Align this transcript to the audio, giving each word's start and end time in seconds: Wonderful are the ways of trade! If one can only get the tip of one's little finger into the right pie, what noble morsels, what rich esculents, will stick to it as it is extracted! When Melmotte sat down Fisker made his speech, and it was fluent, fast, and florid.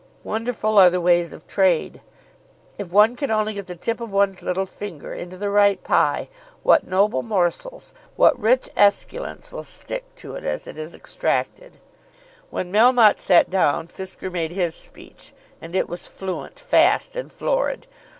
Wonderful 0.23 0.79
are 0.79 0.89
the 0.89 0.99
ways 0.99 1.31
of 1.31 1.45
trade! 1.45 2.01
If 2.79 2.91
one 2.91 3.15
can 3.15 3.29
only 3.29 3.53
get 3.53 3.67
the 3.67 3.75
tip 3.75 4.01
of 4.01 4.11
one's 4.11 4.41
little 4.41 4.65
finger 4.65 5.13
into 5.13 5.37
the 5.37 5.51
right 5.51 5.83
pie, 5.83 6.27
what 6.63 6.87
noble 6.87 7.21
morsels, 7.21 7.93
what 8.15 8.39
rich 8.39 8.67
esculents, 8.75 9.51
will 9.51 9.61
stick 9.61 10.05
to 10.15 10.33
it 10.33 10.43
as 10.43 10.65
it 10.65 10.79
is 10.79 10.95
extracted! 10.95 11.73
When 12.49 12.71
Melmotte 12.71 13.19
sat 13.21 13.51
down 13.51 13.89
Fisker 13.89 14.31
made 14.31 14.49
his 14.53 14.73
speech, 14.73 15.33
and 15.61 15.75
it 15.75 15.87
was 15.87 16.07
fluent, 16.07 16.57
fast, 16.57 17.15
and 17.15 17.31
florid. 17.31 17.85